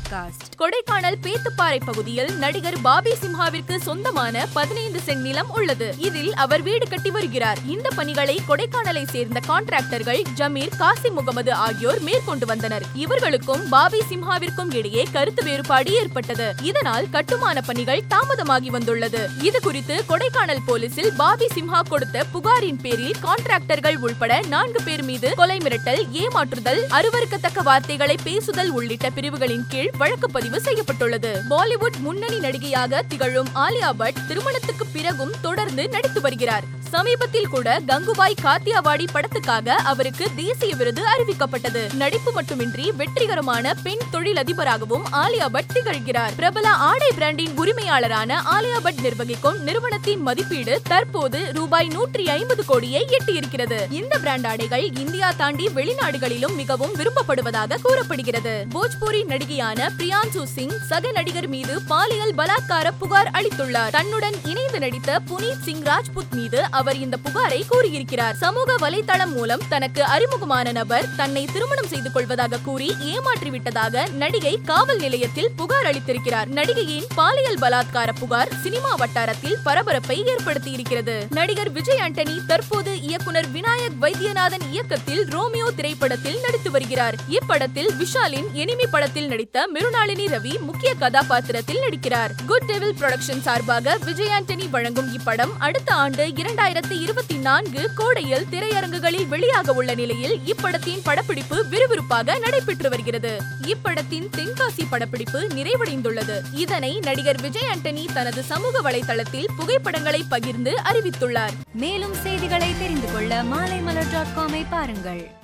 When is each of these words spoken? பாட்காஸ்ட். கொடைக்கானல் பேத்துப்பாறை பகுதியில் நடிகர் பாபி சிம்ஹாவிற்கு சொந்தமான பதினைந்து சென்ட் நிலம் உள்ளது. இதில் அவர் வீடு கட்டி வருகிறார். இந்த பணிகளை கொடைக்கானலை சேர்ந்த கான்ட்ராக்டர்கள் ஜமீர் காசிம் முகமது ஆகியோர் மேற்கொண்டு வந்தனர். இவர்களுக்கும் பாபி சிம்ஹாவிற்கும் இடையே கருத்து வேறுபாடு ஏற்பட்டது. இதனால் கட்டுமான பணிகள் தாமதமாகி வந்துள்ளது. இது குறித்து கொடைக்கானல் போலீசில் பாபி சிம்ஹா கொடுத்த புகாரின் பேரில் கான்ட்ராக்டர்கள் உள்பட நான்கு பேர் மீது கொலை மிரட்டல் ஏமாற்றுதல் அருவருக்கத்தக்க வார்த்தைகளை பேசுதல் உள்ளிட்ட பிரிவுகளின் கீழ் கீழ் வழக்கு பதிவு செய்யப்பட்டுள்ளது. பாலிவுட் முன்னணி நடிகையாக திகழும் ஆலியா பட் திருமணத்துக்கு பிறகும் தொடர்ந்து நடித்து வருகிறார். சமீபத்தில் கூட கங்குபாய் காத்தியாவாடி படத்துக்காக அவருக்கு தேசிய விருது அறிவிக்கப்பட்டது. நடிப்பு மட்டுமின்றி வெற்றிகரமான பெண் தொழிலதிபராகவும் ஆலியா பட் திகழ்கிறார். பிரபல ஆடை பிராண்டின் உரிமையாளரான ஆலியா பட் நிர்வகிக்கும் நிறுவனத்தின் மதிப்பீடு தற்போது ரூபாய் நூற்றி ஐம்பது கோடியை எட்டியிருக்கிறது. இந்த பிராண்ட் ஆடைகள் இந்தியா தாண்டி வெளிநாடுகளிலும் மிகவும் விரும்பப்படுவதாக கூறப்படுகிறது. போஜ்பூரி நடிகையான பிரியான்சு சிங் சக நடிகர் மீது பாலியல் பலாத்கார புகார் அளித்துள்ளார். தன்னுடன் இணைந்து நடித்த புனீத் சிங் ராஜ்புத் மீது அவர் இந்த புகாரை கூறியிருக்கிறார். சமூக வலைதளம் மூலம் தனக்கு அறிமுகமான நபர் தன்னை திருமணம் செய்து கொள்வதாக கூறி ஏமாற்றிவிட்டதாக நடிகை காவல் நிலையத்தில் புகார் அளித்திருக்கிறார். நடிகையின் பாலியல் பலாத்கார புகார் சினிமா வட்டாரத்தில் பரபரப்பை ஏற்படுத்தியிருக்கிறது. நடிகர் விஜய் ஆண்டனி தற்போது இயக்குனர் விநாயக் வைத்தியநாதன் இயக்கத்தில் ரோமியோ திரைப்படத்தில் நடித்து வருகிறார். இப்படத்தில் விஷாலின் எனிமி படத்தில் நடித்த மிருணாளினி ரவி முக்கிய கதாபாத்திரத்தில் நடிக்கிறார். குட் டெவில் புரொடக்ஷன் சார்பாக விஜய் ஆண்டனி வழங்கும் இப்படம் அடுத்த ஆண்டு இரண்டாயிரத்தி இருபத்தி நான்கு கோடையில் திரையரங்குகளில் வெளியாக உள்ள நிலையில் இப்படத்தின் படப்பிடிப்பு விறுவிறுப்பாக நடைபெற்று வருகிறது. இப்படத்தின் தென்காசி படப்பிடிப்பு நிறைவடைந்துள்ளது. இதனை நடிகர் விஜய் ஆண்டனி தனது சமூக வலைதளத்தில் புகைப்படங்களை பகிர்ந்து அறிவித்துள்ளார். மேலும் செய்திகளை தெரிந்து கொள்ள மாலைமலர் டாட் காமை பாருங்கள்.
பாட்காஸ்ட். 0.00 0.58
கொடைக்கானல் 0.58 1.18
பேத்துப்பாறை 1.22 1.80
பகுதியில் 1.84 2.38
நடிகர் 2.38 2.80
பாபி 2.80 3.10
சிம்ஹாவிற்கு 3.10 3.76
சொந்தமான 3.76 4.46
பதினைந்து 4.52 5.00
சென்ட் 5.06 5.20
நிலம் 5.20 5.50
உள்ளது. 5.50 5.94
இதில் 5.98 6.34
அவர் 6.34 6.62
வீடு 6.62 6.88
கட்டி 6.88 7.10
வருகிறார். 7.10 7.58
இந்த 7.66 7.88
பணிகளை 7.96 8.40
கொடைக்கானலை 8.48 9.08
சேர்ந்த 9.08 9.40
கான்ட்ராக்டர்கள் 9.48 10.24
ஜமீர் 10.36 10.70
காசிம் 10.78 11.12
முகமது 11.14 11.52
ஆகியோர் 11.52 12.00
மேற்கொண்டு 12.00 12.46
வந்தனர். 12.46 12.82
இவர்களுக்கும் 12.94 13.68
பாபி 13.68 14.02
சிம்ஹாவிற்கும் 14.10 14.74
இடையே 14.74 15.06
கருத்து 15.12 15.44
வேறுபாடு 15.44 15.92
ஏற்பட்டது. 15.92 16.54
இதனால் 16.62 17.10
கட்டுமான 17.10 17.60
பணிகள் 17.60 18.02
தாமதமாகி 18.10 18.66
வந்துள்ளது. 18.66 19.28
இது 19.42 19.60
குறித்து 19.60 20.04
கொடைக்கானல் 20.08 20.64
போலீசில் 20.66 21.12
பாபி 21.12 21.46
சிம்ஹா 21.54 21.80
கொடுத்த 21.88 22.24
புகாரின் 22.32 22.80
பேரில் 22.80 23.16
கான்ட்ராக்டர்கள் 23.22 23.96
உள்பட 23.96 24.42
நான்கு 24.48 24.82
பேர் 24.82 25.02
மீது 25.02 25.34
கொலை 25.34 25.58
மிரட்டல் 25.58 26.04
ஏமாற்றுதல் 26.12 26.82
அருவருக்கத்தக்க 26.90 27.62
வார்த்தைகளை 27.62 28.18
பேசுதல் 28.22 28.70
உள்ளிட்ட 28.70 29.10
பிரிவுகளின் 29.10 29.64
கீழ் 29.68 29.89
கீழ் 29.90 29.98
வழக்கு 29.98 30.30
பதிவு 30.30 30.60
செய்யப்பட்டுள்ளது. 30.60 31.40
பாலிவுட் 31.50 31.98
முன்னணி 31.98 32.38
நடிகையாக 32.38 33.02
திகழும் 33.08 33.48
ஆலியா 33.54 33.90
பட் 33.90 34.26
திருமணத்துக்கு 34.28 34.86
பிறகும் 34.86 35.32
தொடர்ந்து 35.42 35.88
நடித்து 35.88 36.20
வருகிறார். 36.20 36.62
சமீபத்தில் 36.90 37.48
கூட 37.48 37.80
கங்குபாய் 37.86 38.40
காத்தியாவாடி 38.42 39.04
படத்துக்காக 39.12 39.68
அவருக்கு 39.68 40.26
தேசிய 40.36 40.74
விருது 40.74 41.02
அறிவிக்கப்பட்டது. 41.02 41.94
நடிப்பு 41.94 42.32
மட்டுமின்றி 42.32 42.92
வெற்றிகரமான 42.92 43.74
பெண் 43.74 44.02
தொழிலதிபராகவும் 44.12 45.02
ஆலியா 45.12 45.46
பட் 45.46 45.70
திகழ்கிறார். 45.74 46.34
பிரபல 46.36 46.70
ஆடை 46.70 47.10
பிராண்டின் 47.14 47.56
உரிமையாளரான 47.56 48.40
ஆலியா 48.52 48.80
பட் 48.82 49.00
நிர்வகிக்கும் 49.00 49.62
நிறுவனத்தின் 49.62 50.22
மதிப்பீடு 50.22 50.80
தற்போது 50.88 51.52
ரூபாய் 51.52 51.88
நூற்றி 51.88 52.28
ஐம்பது 52.28 52.64
கோடியை 52.64 53.06
எட்டியிருக்கிறது. 53.18 53.92
இந்த 53.92 54.18
பிராண்ட் 54.18 54.46
ஆடைகள் 54.46 54.92
இந்தியா 54.92 55.30
தாண்டி 55.30 55.66
வெளிநாடுகளிலும் 55.66 56.54
மிகவும் 56.54 56.94
விரும்பப்படுவதாக 56.94 57.78
கூறப்படுகிறது. 57.82 58.66
போஜ்பூரி 58.74 59.24
நடிகையான 59.24 59.79
பிரியான்சு 59.80 60.42
சிங் 60.42 60.78
சக 60.88 61.10
நடிகர் 61.10 61.46
மீது 61.46 61.82
பாலியல் 61.82 62.34
பலாத்கார 62.34 62.90
புகார் 62.98 63.30
அளித்துள்ளார். 63.30 63.90
தன்னுடன் 63.90 64.34
இணைந்து 64.44 64.78
நடித்த 64.78 65.20
புனீத் 65.28 65.62
சிங் 65.62 65.82
ராஜ்புத் 65.82 66.30
மீது 66.30 66.64
அவர் 66.70 66.96
இந்த 66.96 67.16
புகாரை 67.24 67.62
கூறியிருக்கிறார். 67.68 68.34
சமூக 68.34 68.90
வலைதளம் 68.90 69.32
மூலம் 69.32 69.60
தனக்கு 69.68 70.04
அறிமுகமான 70.04 70.72
நபர் 70.72 71.14
தன்னை 71.16 71.48
திருமணம் 71.52 71.86
செய்து 71.86 72.12
கொள்வதாக 72.12 72.58
கூறி 72.64 72.94
ஏமாற்றிவிட்டதாக 73.04 74.12
நடிகை 74.12 74.60
காவல் 74.64 74.98
நிலையத்தில் 74.98 75.50
புகார் 75.56 75.86
அளித்திருக்கிறார். 75.86 76.46
நடிகையின் 76.46 77.06
பாலியல் 77.14 77.58
பலாத்கார 77.58 78.08
புகார் 78.20 78.48
சினிமா 78.62 78.94
வட்டாரத்தில் 78.94 79.56
பரபரப்பை 79.64 80.24
ஏற்படுத்தியிருக்கிறது. 80.24 81.26
நடிகர் 81.30 81.70
விஜய் 81.70 81.98
ஆண்டனி 81.98 82.46
தற்போது 82.46 83.00
இயக்குனர் 83.00 83.52
விநாயக் 83.52 83.98
வைத்தியநாதன் 84.00 84.70
இயக்கத்தில் 84.70 85.24
ரோமியோ 85.24 85.70
திரைப்படத்தில் 85.76 86.40
நடித்து 86.40 86.70
வருகிறார். 86.70 87.14
இப்படத்தில் 87.28 87.88
விஷாலின் 87.98 88.46
எனிமி 88.54 88.86
படத்தில் 88.90 89.28
நடித்த 89.28 89.59
மிருணாளினி 89.74 90.26
ரவி 90.26 90.60
முக்கிய 90.60 90.94
கதாபாத்திரத்தில் 90.94 91.80
நடிக்கிறார். 91.80 92.30
குட் 92.46 92.64
டெவில் 92.64 92.94
புரொடக்ஷன் 93.00 93.40
சார்பாக 93.40 93.98
விஜய் 94.04 94.28
ஆண்டனி 94.28 94.70
வழங்கும் 94.70 95.18
இப்படம் 95.18 95.50
அடுத்த 95.58 95.94
ஆண்டு 95.94 96.26
இரண்டாயிரத்தி 96.26 97.00
இருபத்தி 97.00 97.36
நான்கு 97.36 97.90
கோடையில் 97.94 98.46
திரையரங்குகளில் 98.50 99.26
வெளியாக 99.30 99.70
உள்ள 99.70 99.94
நிலையில் 99.94 100.40
இப்படத்தின் 100.46 101.00
படப்பிடிப்பு 101.02 101.64
விறுவிறுப்பாக 101.70 102.38
நடைபெற்று 102.38 102.88
வருகிறது. 102.88 103.40
இப்படத்தின் 103.66 104.28
தென்காசி 104.36 104.84
படப்பிடிப்பு 104.90 105.40
நிறைவடைந்துள்ளது. 105.40 106.40
இதனை 106.52 106.98
நடிகர் 106.98 107.40
விஜய் 107.40 107.68
ஆண்டனி 107.74 108.12
தனது 108.14 108.42
சமூக 108.42 108.90
வலைதளத்தில் 108.90 109.46
புகைப்படங்களை 109.56 110.24
பகிர்ந்து 110.28 110.74
அறிவித்துள்ளார். 110.92 111.52
மேலும் 111.72 112.14
செய்திகளை 112.14 112.78
தெரிந்து 112.78 113.12
கொள்ள 113.12 113.42
மாலைமலர் 113.42 114.10
டாட் 114.12 114.34
காமை 114.36 114.64
பாருங்கள். 114.70 115.38